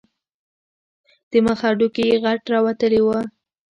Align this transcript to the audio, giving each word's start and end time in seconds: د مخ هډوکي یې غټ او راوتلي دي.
د 1.29 1.31
مخ 1.45 1.59
هډوکي 1.67 2.03
یې 2.09 2.17
غټ 2.23 2.41
او 2.45 2.51
راوتلي 2.53 3.01
دي. 3.09 3.19